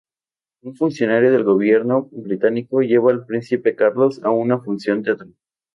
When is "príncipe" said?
3.27-3.75